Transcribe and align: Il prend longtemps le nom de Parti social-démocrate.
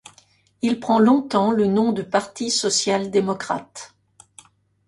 Il 0.63 0.79
prend 0.79 0.97
longtemps 0.97 1.51
le 1.51 1.67
nom 1.67 1.91
de 1.91 2.01
Parti 2.01 2.49
social-démocrate. 2.49 3.93